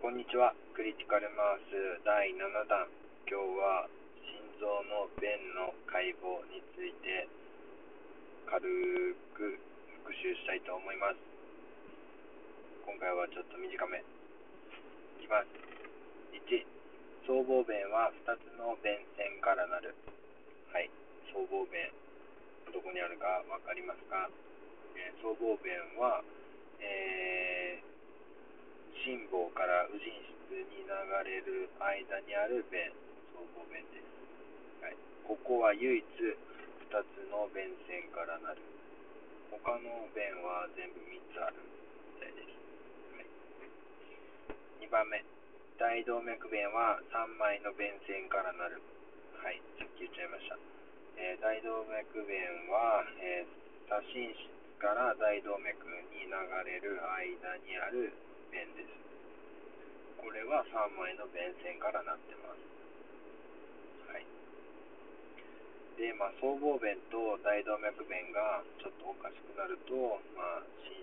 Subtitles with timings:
[0.00, 0.54] こんにちは。
[0.72, 1.74] クリティカルマウス
[2.06, 2.38] 第7
[2.70, 2.88] 弾。
[3.26, 3.90] 今日は
[4.22, 7.28] 心臓の弁の解剖について
[8.46, 8.62] 軽
[9.34, 9.58] く
[10.06, 11.18] 復習したいと思います。
[12.86, 13.98] 今回はちょっと短め。
[15.20, 15.50] いきます。
[16.38, 16.46] 1、
[17.26, 19.92] 僧帽弁は2つの弁線からなる。
[20.72, 20.88] はい、
[21.34, 21.90] 僧帽弁。
[22.72, 24.30] どこにあるか分かりますか、
[24.94, 26.22] えー、僧帽弁は、
[26.80, 27.51] えー
[29.02, 30.14] 心房から右心
[30.46, 30.94] 室に流
[31.26, 32.86] れる間にある弁、
[33.34, 34.06] 僧帽弁です。
[34.78, 34.94] はい、
[35.26, 38.62] ここは唯一2つの弁線からなる。
[39.50, 41.58] 他の弁は全部3つある
[42.14, 42.54] みたいです。
[43.18, 45.18] はい、2番目、
[45.82, 48.78] 大動脈弁は3枚の弁線からなる。
[49.42, 50.54] はい、さっき言っちゃいました。
[51.18, 53.50] えー、大動脈弁は、えー、
[53.90, 56.34] 左心室から大動脈に流
[56.66, 58.10] れる間にある
[58.50, 58.90] 弁です。
[60.18, 62.58] これは3枚の弁線からなってます。
[64.10, 64.26] はい。
[65.94, 69.94] で、まあ、僧帽弁と大動脈弁がちょっとおかしくなると、
[70.34, 70.98] まあ、心,、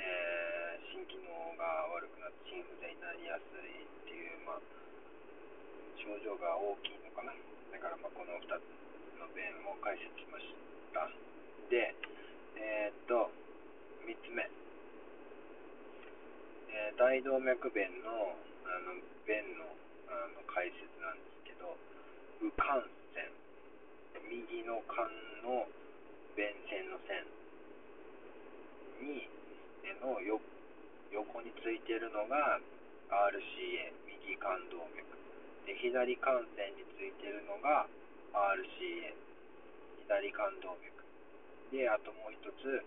[0.00, 4.64] えー、心機能が悪くなって心不全になりやすいっていう、まあ、
[6.00, 7.36] 症状が大きいのかな。
[7.36, 8.64] だから、まあ、この2つ
[9.20, 10.48] の弁を解説しまし
[10.96, 11.04] た。
[11.68, 11.92] で、
[12.66, 13.30] えー、っと、
[14.02, 14.42] 3つ目。
[14.42, 18.34] えー、大動脈弁の
[18.66, 19.70] あの弁の
[20.10, 21.78] あの解説なんですけど、
[22.42, 22.82] 右肝
[23.14, 23.30] 線、
[24.26, 25.06] 右の肝
[25.46, 25.70] の
[26.34, 27.22] 弁線の線
[28.98, 29.30] に
[30.02, 30.40] のよ
[31.12, 32.58] 横についているのが
[33.10, 35.06] RCA、右肝動脈。
[35.66, 37.86] で左肝線についているのが
[38.34, 39.14] RCA、
[40.06, 40.95] 左肝動脈。
[41.72, 42.84] で、あともう一つ、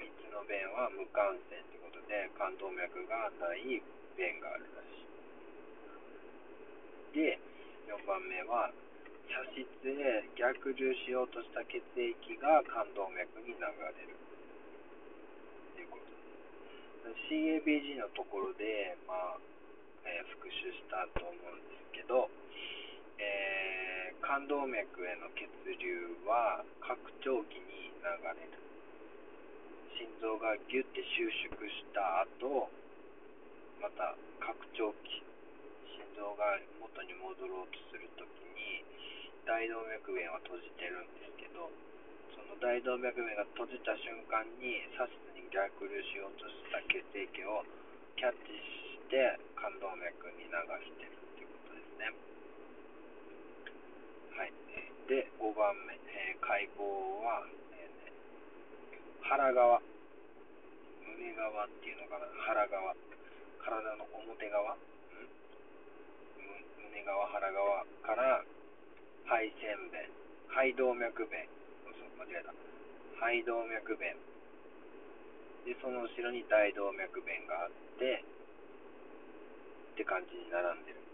[0.00, 3.82] 3つの弁は無感染ということで冠動脈がない
[4.16, 5.10] 弁があるらしい。
[7.12, 7.36] で
[7.90, 8.72] 4番目は
[9.28, 13.68] 茶室へ逆流しようとした血液が冠動脈に流れ
[14.08, 14.16] る。
[15.76, 16.08] ということ。
[17.28, 19.38] CABG のところで、まあ
[20.06, 22.30] えー、復習したと思うんですけど、
[23.18, 25.46] えー、冠動脈への血
[25.78, 27.69] 流は拡張器に
[28.00, 28.58] 流れる
[29.96, 32.72] 心臓がギュッて収縮した後
[33.80, 35.20] また拡張器
[35.84, 38.84] 心臓が元に戻ろうとするときに
[39.44, 41.68] 大動脈弁は閉じてるんですけど
[42.36, 47.64] その大動脈弁が閉じた瞬間に左室に逆流しようとした血液を
[48.20, 50.52] キャッチして冠動脈に流
[50.84, 52.12] してるっていうことですね。
[54.36, 54.52] はい。
[55.08, 56.84] で5番目、えー、解剖
[57.24, 57.79] は、え、
[59.30, 59.78] 腹側。
[61.06, 62.26] 胸側っていうのかな。
[62.42, 62.98] 腹側。
[63.62, 64.78] 体の表側、ん、
[66.82, 68.42] 胸側腹側から
[69.30, 70.10] 肺腺弁
[70.50, 71.46] 肺動脈弁。
[71.86, 72.50] そう間違えた。
[73.22, 74.18] 肺動脈弁。
[75.62, 77.70] でその後ろに大動脈弁があっ
[78.02, 78.24] て
[79.94, 81.09] って感じに並んでる。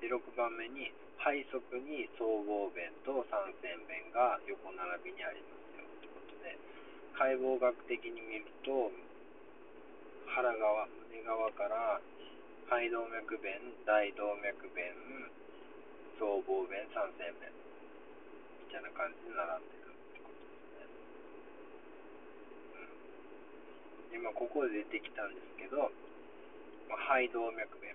[0.00, 6.54] で6番目に肺側に総合弁と三線弁が横並びにありますよってことで
[7.18, 8.94] 解剖学的に見ると
[10.30, 11.98] 腹側胸側から
[12.70, 14.94] 肺動脈弁大動脈弁
[16.18, 17.50] 僧帽弁三線弁
[18.66, 20.90] みたいな感じに並んでるってことですね、
[24.12, 25.90] うん、今ここで出てきたんですけど、
[26.90, 27.94] 肺動脈弁。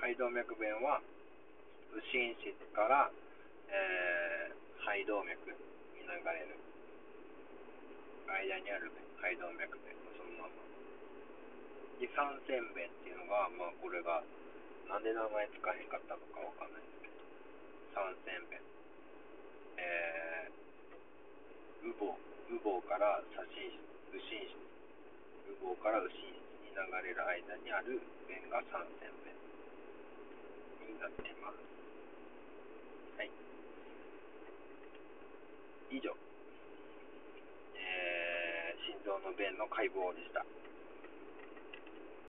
[0.00, 1.04] 肺動脈弁は
[1.92, 3.12] 右心室から、
[3.68, 5.52] えー、肺動脈
[5.92, 6.56] に流れる
[8.24, 8.88] 間にある
[9.20, 9.92] 肺動脈弁。
[10.16, 10.56] そのまま。
[12.00, 14.24] で三線弁っていうのがまあこれが
[14.88, 17.20] なんで名前つかへんかったのかわかんないんですけど。
[17.92, 18.56] 三線弁。
[19.76, 22.16] えー、羽房
[22.48, 24.56] 羽房から左心室右心室。
[25.60, 29.36] 羽房から右心室に流れる間にある弁が三線弁。
[31.00, 31.56] なってます。
[33.16, 33.30] はい。
[35.90, 36.12] 以上。
[37.74, 40.44] えー、心臓の弁の解剖でした。